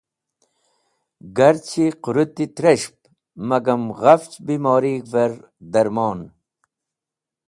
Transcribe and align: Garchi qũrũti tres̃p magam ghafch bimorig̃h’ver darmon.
Garchi 1.35 1.85
qũrũti 2.03 2.45
tres̃p 2.57 2.95
magam 3.49 3.83
ghafch 3.99 4.35
bimorig̃h’ver 4.45 5.31
darmon. 5.71 6.19